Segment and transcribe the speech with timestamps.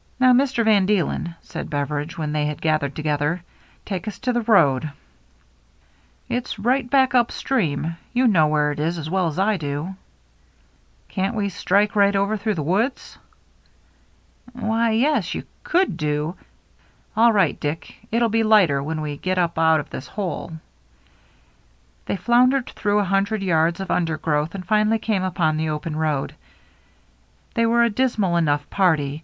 [0.20, 3.42] "Now, Mister van Deelen," said Beveridge, when they had gathered together,"
[3.84, 4.90] take us to the road.""
[6.30, 7.98] It's right back up stream.
[8.14, 9.94] You know where it is as well as I do."
[11.10, 13.18] 354 THE MERRY ANNE "Can't wc strike right over through the woods?"
[14.54, 16.36] Why, yes, you could do
[17.14, 17.60] —""All right.
[17.60, 20.52] Diet It'll be lighter when we get up out of this hole."
[22.06, 26.34] They floundered through a hundred yards of undergrowth and finally came upon the open road.
[27.52, 29.22] They were a dismal enough party.